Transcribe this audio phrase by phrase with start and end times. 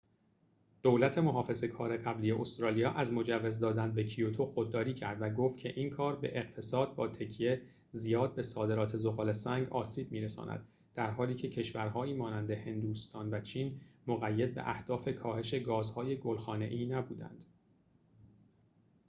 [0.83, 5.69] دولت محافظه کار قبلی استرالیا از مجوز دادن به کیوتو خودداری کرد و گفت که
[5.75, 12.13] این کار به اقتصاد با تکیه زیاد به صادرات ذغال‌سنگ آسیب می‌رساند در حالیکه کشورهایی
[12.13, 17.45] مانند هندوستان و چین مقید به اهداف کاهش گازهای گل‌خانه‌ای نبودند